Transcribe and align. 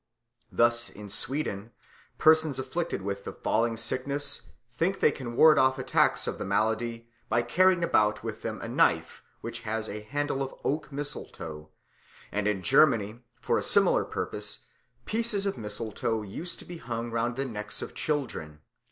Thus 0.51 0.89
in 0.89 1.09
Sweden 1.11 1.73
persons 2.17 2.57
afflicted 2.57 3.03
with 3.03 3.23
the 3.23 3.33
falling 3.33 3.77
sickness 3.77 4.47
think 4.75 4.99
they 4.99 5.11
can 5.11 5.35
ward 5.35 5.59
off 5.59 5.77
attacks 5.77 6.25
of 6.25 6.39
the 6.39 6.43
malady 6.43 7.07
by 7.29 7.43
carrying 7.43 7.83
about 7.83 8.23
with 8.23 8.41
them 8.41 8.59
a 8.61 8.67
knife 8.67 9.21
which 9.41 9.59
has 9.59 9.87
a 9.87 10.01
handle 10.01 10.41
of 10.41 10.55
oak 10.63 10.91
mistletoe; 10.91 11.69
and 12.31 12.47
in 12.47 12.63
Germany 12.63 13.19
for 13.39 13.59
a 13.59 13.63
similar 13.63 14.03
purpose 14.03 14.65
pieces 15.05 15.45
of 15.45 15.55
mistletoe 15.55 16.23
used 16.23 16.57
to 16.57 16.65
be 16.65 16.77
hung 16.77 17.11
round 17.11 17.35
the 17.35 17.45
necks 17.45 17.83
of 17.83 17.93
children. 17.93 18.61